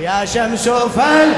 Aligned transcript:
يا 0.00 0.24
شمس 0.24 0.68
فل 0.68 1.32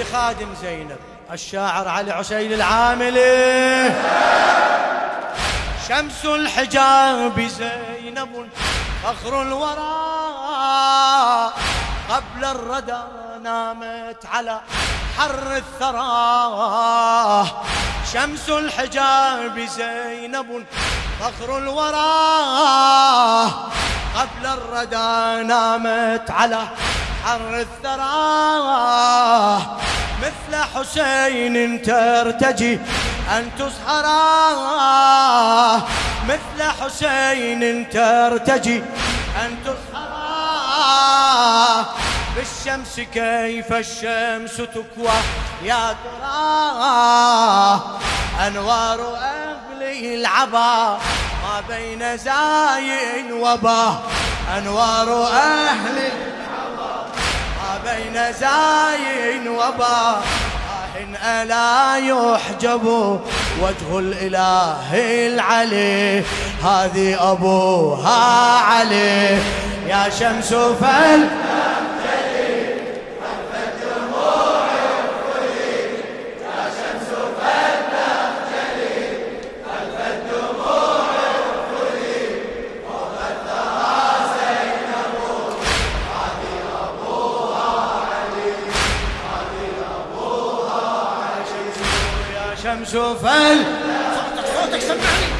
لخادم 0.00 0.54
زينب 0.62 0.96
الشاعر 1.32 1.88
علي 1.88 2.12
عسيل 2.12 2.52
العاملي. 2.52 4.19
شمس 5.90 6.24
الحجاب 6.24 7.40
زينب 7.40 8.48
فخر 9.02 9.42
الورى 9.42 9.92
قبل 12.10 12.44
الردى 12.44 13.02
نامت 13.42 14.26
على 14.32 14.60
حر 15.18 15.56
الثرى. 15.56 17.46
شمس 18.12 18.48
الحجاب 18.48 19.58
زينب 19.58 20.64
فخر 21.20 21.58
الورى 21.58 22.10
قبل 24.14 24.46
الردى 24.46 25.42
نامت 25.48 26.30
على 26.30 26.60
حر 27.24 27.66
الثرى. 27.66 28.10
مثل 30.22 30.52
حسين 30.74 31.82
ترتجي 31.82 32.80
أن 33.30 33.50
تسحرا 33.58 34.50
مثل 36.28 36.62
حسين 36.80 37.90
ترتجي. 37.90 38.82
أن 39.44 39.56
تسحرا 39.64 40.10
بالشمس 42.36 43.00
كيف 43.00 43.72
الشمس 43.72 44.56
تكوى. 44.56 45.12
يا 45.62 45.96
ترى. 46.04 47.80
أنوار 48.46 49.16
أهل 49.16 49.82
العبا. 49.82 50.98
ما 51.42 51.60
بين 51.68 52.16
زاي 52.16 53.32
وبا. 53.32 54.00
أنوار 54.58 55.26
أهل 55.26 55.98
العبا. 55.98 57.06
ما 57.62 57.72
بين 57.84 58.32
زاي 58.32 59.48
وبا. 59.48 60.22
آه 61.00 61.42
ألا 61.42 61.96
يحجب 61.96 62.86
وجه 63.62 63.98
الإله 63.98 64.94
العلي. 65.26 66.22
هذه 66.64 67.32
أبوها 67.32 68.58
علي. 68.58 69.38
يا 69.88 70.08
شمس 70.18 70.54
فل 70.54 71.28
يا 92.80 92.84
شمس 92.84 93.14
فل 93.14 93.64
صوتك 94.14 94.46
صوتك 94.56 94.80
سمعني. 94.80 95.30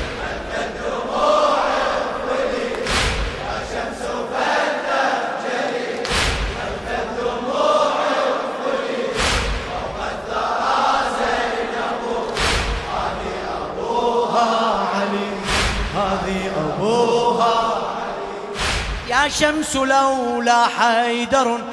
يا 19.08 19.28
شمس 19.28 19.76
لولا 19.76 20.66
حيدر 20.66 21.44
لم 21.56 21.64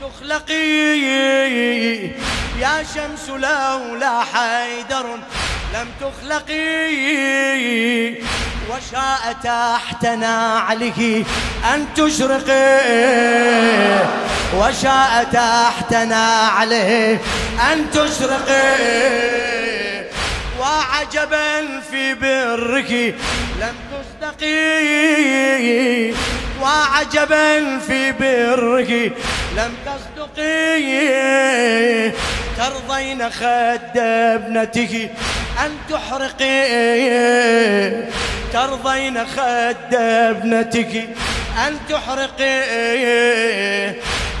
تخلقي 0.00 0.54
يا 2.58 2.84
شمس 2.94 3.28
لولا 3.28 4.24
حيدر 4.32 5.06
لم 5.74 5.88
تخلقي 6.00 6.94
وشاء 8.70 9.36
تحت 9.44 10.06
نعله 10.06 11.24
أن 11.74 11.86
تشرقي. 11.94 12.84
وشاء 14.56 15.24
تحت 15.32 15.94
نعله 15.94 17.18
أن 17.72 17.90
تشرقي. 17.90 19.24
وعجبا 20.60 21.80
في 21.90 22.14
برك 22.14 23.14
لم 23.60 23.74
تصدقي 23.90 24.54
وعجبا 26.62 27.78
في 27.78 28.12
برك 28.12 29.12
لم 29.56 29.72
تصدقي. 29.86 30.94
ترضين 32.58 33.30
خد 33.30 33.98
ابنتك 33.98 35.10
أن 35.64 35.70
تحرقي. 35.90 36.60
ترضين 38.52 39.26
خد 39.26 39.94
ابنتك 39.94 41.08
أن 41.66 41.78
تحرقي. 41.88 42.60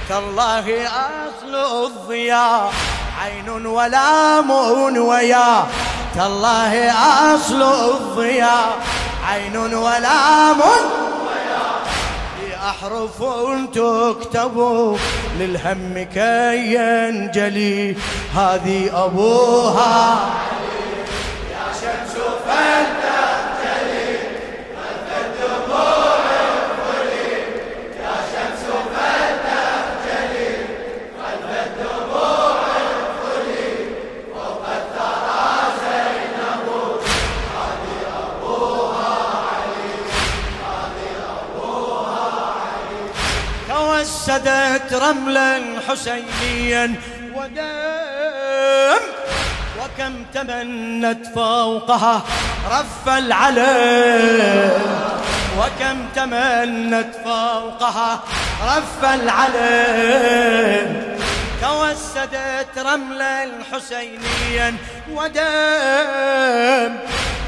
تالله 0.08 0.86
أصل 0.86 1.54
الضياء 1.86 2.72
عين 3.22 3.48
ولام 3.66 4.50
ويا. 4.96 5.66
تالله 6.14 6.92
أصل 7.34 7.62
الضياء 7.62 8.78
عين 9.28 9.56
ولام 9.56 10.60
في 10.60 11.13
أحرف 12.64 13.22
تكتب 13.74 14.56
للهم 15.40 16.06
كي 16.14 16.74
ينجلي. 16.74 17.96
هذه 18.34 19.04
أبوها 19.04 20.16
توسدت 44.34 44.90
رملا 44.94 45.62
حسينيا 45.88 46.94
ودم 47.34 49.02
وكم 49.78 50.14
تمنت 50.34 51.26
فوقها 51.34 52.22
رف 52.70 53.08
العلم. 53.08 54.70
وكم 55.58 56.08
تمنت 56.16 57.14
فوقها 57.24 58.20
رف 58.66 59.04
العلم. 59.04 60.88
توسدت 61.62 62.78
رملا 62.78 63.48
حسينيا 63.72 64.76
ودم 65.10 66.92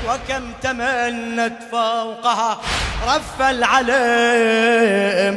وكم 0.09 0.53
تمنت 0.63 1.59
فوقها 1.73 2.59
رف 3.07 3.41
العلم. 3.41 5.37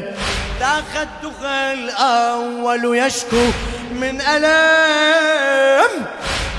ذا 0.59 0.83
خدها 0.94 1.73
الأول 1.73 2.97
يشكو 2.97 3.45
من 3.91 4.21
ألم. 4.21 6.06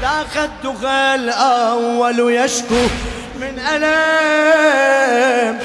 ذا 0.02 0.26
خدها 0.34 1.14
الأول 1.14 2.32
يشكو 2.32 2.86
من 3.40 3.58
ألم. 3.58 5.58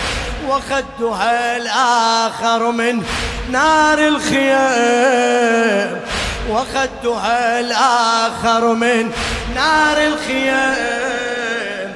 وخدها 0.47 1.57
الآخر 1.57 2.71
من 2.71 3.03
نار 3.51 3.99
الخيام. 3.99 6.01
وخدها 6.49 7.59
الآخر 7.59 8.73
من 8.73 9.11
نار 9.55 9.97
الخيام. 9.97 11.95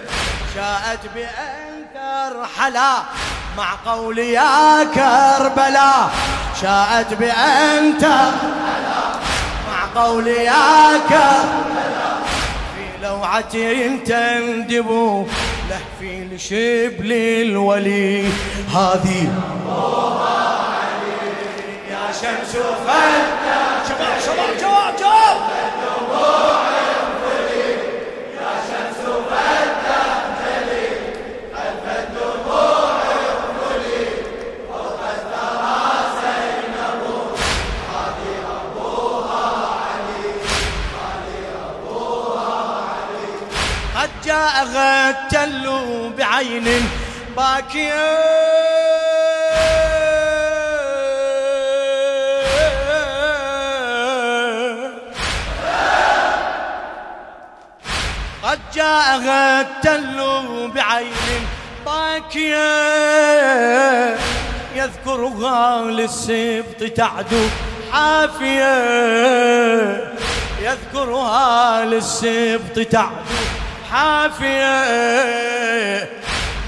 شاءت 0.56 1.00
بأن 1.16 1.86
ترحلا 1.94 3.04
مع 3.60 3.76
قول 3.92 4.20
يا 4.20 4.84
كربلاء 4.84 6.10
شاءت 6.62 7.14
بأن 7.14 7.98
ترحلا 7.98 9.20
مع 9.72 10.02
قول 10.02 10.28
يا 10.28 10.98
كربلاء 11.10 12.22
في 12.76 13.04
لوعة 13.04 13.52
تندب 14.06 14.90
له 15.70 15.80
في 16.00 16.24
لشبل 16.32 17.12
الولي. 17.12 18.26
هذه 18.76 19.28
يا 21.92 22.12
شمس 22.12 22.52
فلتة 22.56 23.60
شباب 23.90 24.20
شباب 24.26 24.58
جواب 24.62 24.96
جواب. 25.00 25.38
جاء 44.40 44.66
غتل 44.66 45.66
بعين 46.18 46.68
باكية. 47.38 48.10
قد 58.44 58.60
جاء 58.76 59.18
غتل 59.18 60.18
بعين 60.76 61.42
باكية. 61.86 62.70
يذكرها 64.76 65.82
للسبط 65.82 66.92
تعدو 66.96 67.48
حافيه 67.92 68.74
يذكرها 70.62 71.86
للسبط 71.86 72.80
تعدو 72.92 73.59
حافية. 73.92 74.80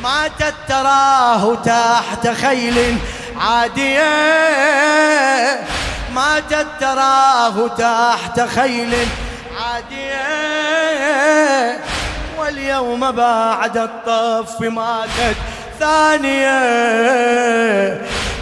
ماتت 0.04 0.54
تراه 0.68 1.56
تحت 1.56 2.28
خيل 2.28 2.98
عادية. 3.38 4.10
ماتت 6.16 6.68
تراه 6.80 7.68
تحت 7.68 8.42
خيل 8.42 8.94
عادية. 9.64 10.22
واليوم 12.40 13.12
بعد 13.12 13.78
الطف 13.78 14.62
ماتت 14.62 15.36
ثانية. 15.80 16.62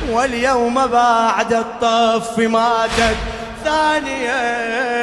واليوم 0.10 0.88
بعد 0.88 1.54
الطف 1.54 2.38
ماتت 2.38 3.18
ثانية. 3.64 5.00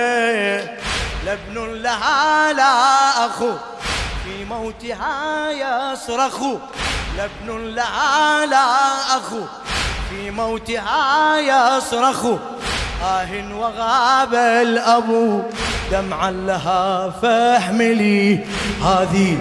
لابن 1.26 1.82
لها 1.82 2.52
لا 2.52 3.26
أخو 3.26 3.50
في 4.24 4.44
موتها 4.44 5.50
يصرخ. 5.50 6.40
لابن 7.16 7.74
لها 7.74 8.46
لا 8.46 8.66
أخو 9.16 9.40
في 10.10 10.30
موتها 10.30 11.38
يصرخ. 11.38 12.26
آه 13.04 13.54
وغاب 13.54 14.34
الأبو 14.34 15.42
دمعا 15.92 16.30
لها 16.30 17.10
فاحملي. 17.22 18.44
هذه 18.84 19.38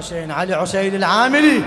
الحسين 0.00 0.30
علي 0.30 0.54
عسيد 0.54 0.94
العاملي. 0.94 1.62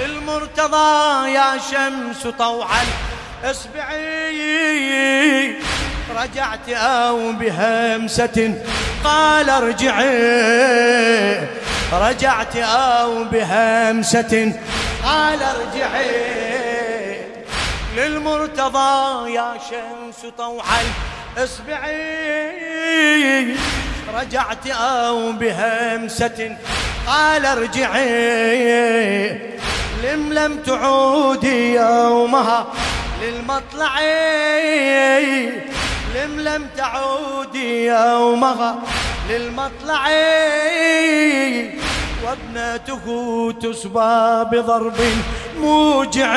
للمرتضى 0.00 1.30
يا 1.30 1.58
شمس 1.70 2.26
طوعا 2.38 2.84
اصبعي 3.44 4.74
رجعت 6.16 6.68
أو 6.68 7.32
بهمسة 7.32 8.54
قال 9.04 9.50
ارجعي. 9.50 11.48
رجعت 11.92 12.56
أو 12.56 13.24
بهمسة 13.24 14.52
قال 15.04 15.42
ارجعي. 15.42 16.40
للمرتضى 17.96 19.32
يا 19.32 19.58
شمس 19.70 20.32
طوعا 20.38 20.82
اصبعي 21.38 22.40
رجعت 24.14 24.66
أو 24.66 25.32
بهمسة. 25.32 26.56
قال 27.06 27.46
ارجعي. 27.46 29.30
لم 30.04 30.32
لم 30.32 30.58
تعودي 30.66 31.74
يومها 31.74 32.66
للمطلع. 33.22 34.00
لم 36.14 36.40
لم 36.40 36.66
تعودي 36.76 37.86
يومها 37.86 38.76
للمطلع. 39.30 40.08
وابنته 42.24 43.04
تسبى 43.62 44.44
بضرب 44.52 45.00
موجع. 45.60 46.32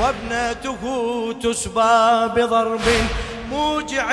وابنته 0.00 0.82
تسبى 1.42 2.28
بضرب 2.36 2.86
موجع 3.50 4.12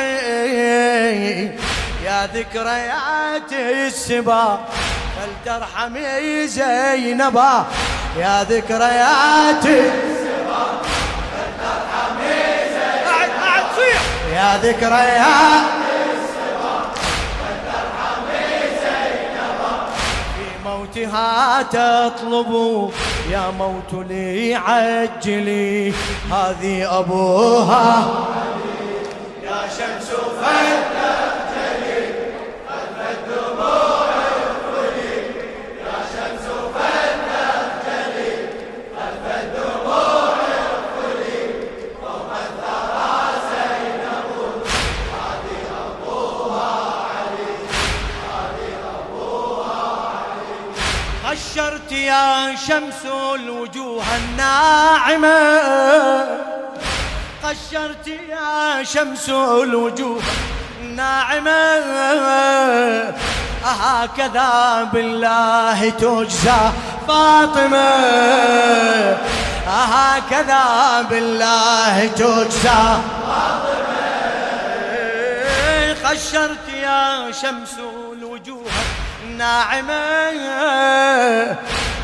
يا 2.06 2.30
ذكريات 2.34 3.54
السبا 3.54 4.60
فلترحمي 5.16 6.48
زينبا. 6.48 7.66
يا 8.18 8.44
ذكريات 8.44 9.66
السبا 9.66 10.64
فلترحمي 11.32 12.44
زينبا. 12.74 13.92
يا 14.34 14.58
ذكريات 14.64 15.82
في 20.36 20.46
موتها 20.66 21.62
تطلب 21.62 22.52
يا 23.32 23.44
موت 23.60 23.94
لي 24.10 24.56
عجلي 24.56 25.94
هذه 26.32 27.00
أبوها 27.00 28.10
يا 52.12 52.56
شمس 52.56 53.06
الوجوه 53.36 54.04
الناعمة. 54.16 55.40
قشرت 57.44 58.08
يا 58.08 58.84
شمس 58.84 59.30
الوجوه 59.30 60.22
الناعمة. 60.82 61.62
أهكذا 63.66 64.84
بالله 64.94 65.90
تجزى 65.90 66.62
فاطمة. 67.08 67.92
أهكذا 69.68 70.66
بالله 71.10 72.08
تجزى 72.08 72.82
فاطمة. 73.28 74.02
قشرت 76.04 76.68
يا 76.74 77.32
شمس 77.32 77.76
الوجوه 78.14 78.72
الناعمة. 79.24 80.02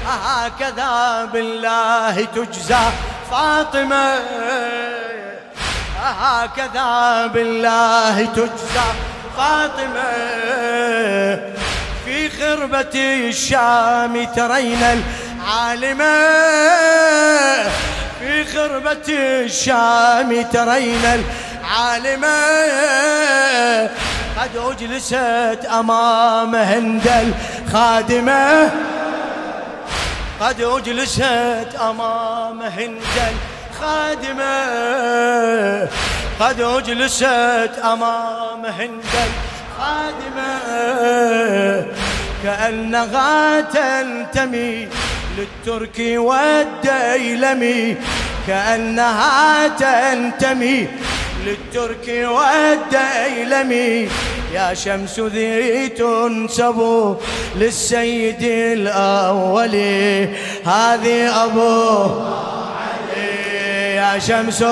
أهكذا 0.08 1.26
بالله 1.34 2.28
تجزى 2.36 2.86
فاطمة. 3.32 4.20
هكذا 6.04 7.26
بالله 7.34 8.26
تجزى 8.26 8.88
فاطمة. 9.38 10.12
في 12.06 12.30
خربة 12.30 12.96
الشام 12.96 14.26
ترين 14.36 15.04
العالمة 15.48 16.18
في 18.20 18.46
خربة 18.46 19.08
الشام 19.10 20.42
ترين 20.42 21.24
العالمة 21.62 22.38
قد 24.40 24.54
أجلست 24.56 25.66
أمام 25.80 26.56
هند 26.56 27.34
الخادمة. 27.68 28.72
قد 30.42 30.62
أجلست 30.62 31.76
أمام 31.82 32.62
هند 32.62 33.02
الخادمة 33.72 34.58
قد 36.40 36.62
أجلست 36.62 37.72
أمام 37.84 38.66
هند 38.66 39.04
الخادمة 39.78 40.58
كأنها 42.44 43.62
تنتمي 43.62 44.88
للترك 45.38 46.00
والديلمي. 46.00 47.96
كأنها 48.48 49.68
تنتمي 49.68 50.88
للترك 51.46 52.30
والديلمي. 52.30 54.10
يا 54.54 54.74
شمس 54.74 55.20
ذي 55.20 55.90
تنسب 55.90 56.80
للسيد 57.56 58.44
الأول. 58.44 59.76
هذه 60.66 61.46
أبوه 61.46 62.38
يا 63.96 64.20
شمس 64.20 64.64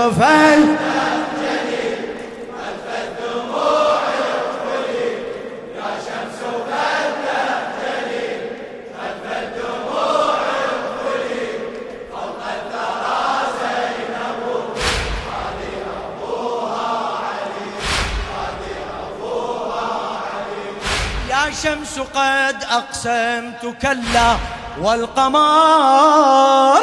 فل 21.46 21.52
الشمس 21.52 22.00
قد 22.00 22.64
أقسمت 22.64 23.76
كلا 23.82 24.38
والقمر. 24.82 26.80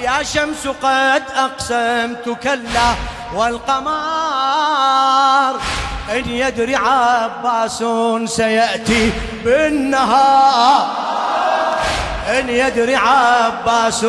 يا 0.00 0.22
شمس 0.22 0.66
قد 0.82 1.22
أقسمت 1.34 2.38
كلا 2.42 2.94
والقمر. 3.34 3.94
إن 6.10 6.30
يدري 6.30 6.76
عباس 6.76 7.84
سيأتي 8.24 9.12
بالنهار. 9.44 10.86
إن 12.28 12.48
يدري 12.48 12.96
عباس 12.96 14.00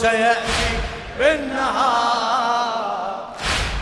سيأتي 0.00 0.78
بالنهار. 1.18 2.54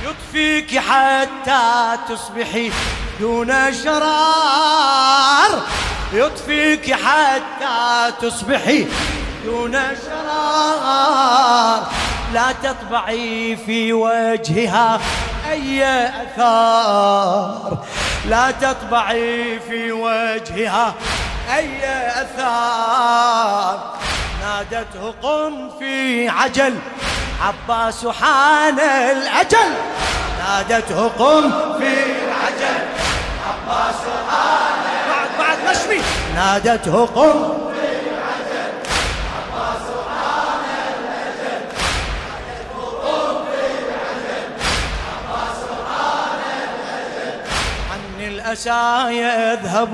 يطفيك 0.05 0.79
حتى 0.79 1.99
تصبحي 2.09 2.73
دون 3.21 3.73
شرار. 3.85 5.63
يطفيك 6.13 6.93
حتى 6.93 8.13
تصبحي 8.21 8.87
دون 9.45 9.73
شرار. 10.07 11.87
لا 12.33 12.53
تطبعي 12.63 13.57
في 13.67 13.93
وجهها 13.93 15.01
أي 15.51 15.85
أثار. 16.09 17.85
لا 18.29 18.51
تطبعي 18.51 19.61
في 19.69 19.93
وجهها 19.93 20.95
أي 21.55 21.81
أثار. 22.23 23.93
نادته 24.43 25.15
قم 25.23 25.71
في 25.79 26.29
عجل. 26.29 26.79
عباس 27.43 28.07
حان 28.07 28.81
الأجل. 28.81 29.75
نادته 30.39 31.09
قم 31.09 31.51
في 31.79 31.95
عجل. 32.31 33.02
عباس 33.49 34.01
بعد 35.09 35.29
بعد 35.39 35.59
نشمي 35.71 36.01
نادته 36.35 37.07
قم. 37.07 37.63
الأسى 48.23 49.09
يذهب. 49.11 49.93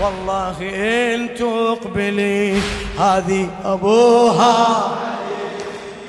والله 0.00 0.56
إن 0.60 1.34
تقبلي 1.34 2.60
هذه 2.98 3.48
أبوها. 3.64 4.90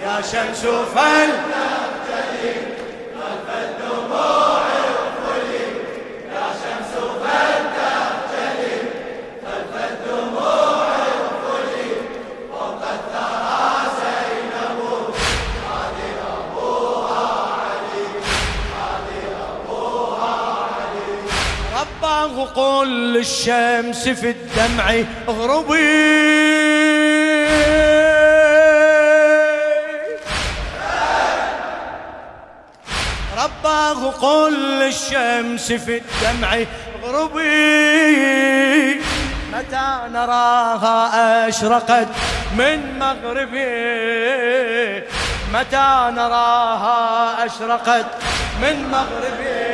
يا 0.03 0.21
شمس 0.21 0.65
فل 22.19 22.45
قل 22.55 23.13
للشمس 23.13 24.09
في 24.09 24.29
الدمع 24.29 25.03
اغربي. 25.29 25.79
رباه 33.37 34.11
قل 34.11 34.53
للشمس 34.53 35.71
في 35.71 36.01
الدمع 36.01 36.65
اغربي. 37.03 37.49
متى 39.53 39.87
نراها 40.13 41.47
أشرقت 41.47 42.07
من 42.57 42.99
مغربي؟ 42.99 43.69
متى 45.53 46.11
نراها 46.15 47.45
أشرقت 47.45 48.05
من 48.61 48.89
مغربي؟ 48.91 49.68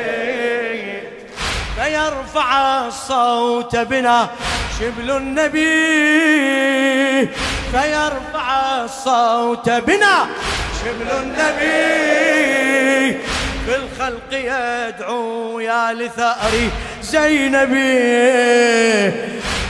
فيرفع 1.75 2.87
الصوت 2.87 3.75
بنا 3.75 4.29
شبل 4.79 5.11
النبي. 5.11 5.65
فيرفع 7.71 8.83
الصوت 8.83 9.69
بنا 9.69 10.27
شبل 10.81 11.11
النبي. 11.11 12.15
في 13.65 13.75
الخلق 13.75 14.31
يدعو 14.31 15.59
يا 15.59 15.93
لثأري 15.93 16.69
زينبي. 17.01 19.11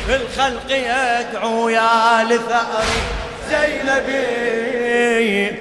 في 0.05 0.15
الخلق 0.15 0.71
يدعو 0.71 1.69
يا 1.69 2.24
لثأري 2.24 3.01
زينبي. 3.50 5.51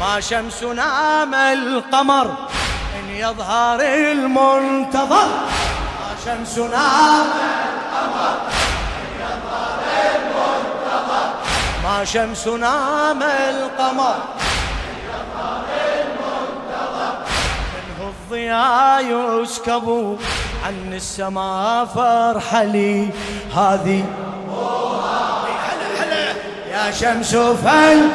ما 0.00 0.20
شمسنا 0.20 1.24
ما 1.24 1.52
القمر 1.52 2.26
إن 2.96 3.10
يظهر 3.16 3.80
المنتظر. 3.80 5.28
شمسنا 6.24 6.88
ما 11.84 12.04
شمسنا 12.04 13.12
ما 13.12 13.50
القمر. 13.50 14.14
منه 17.74 18.08
الضياء 18.08 19.02
يسكب. 19.02 20.18
عن 20.64 20.92
السماء 20.92 21.84
فرحلي 21.84 23.08
هذه 23.56 24.04
يا 26.72 26.90
شمس 26.90 27.36
فل 27.36 28.08